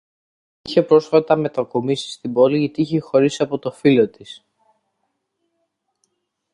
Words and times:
είχε 0.61 0.83
πρόσφατα 0.83 1.35
μετακομίσει 1.35 2.09
στην 2.11 2.33
πόλη 2.33 2.59
γιατί 2.59 2.81
είχε 2.81 2.99
χωρίσει 2.99 3.43
από 3.43 3.59
τη 3.59 3.69
φίλο 3.69 4.09
της 4.09 4.45